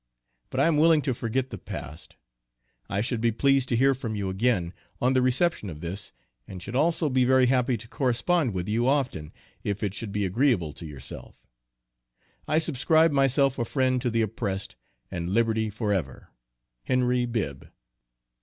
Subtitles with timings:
[0.49, 2.15] But I am willing to forget the past.
[2.89, 6.11] I should be pleased to hear from you again, on the reception of this,
[6.47, 9.31] and should also be very happy to correspond with you often,
[9.63, 11.45] if it should be agreeable to yourself.
[12.47, 14.75] I subscribe myself a friend to the oppressed,
[15.11, 16.29] and Liberty forever.
[16.85, 17.69] HENRY BIBB.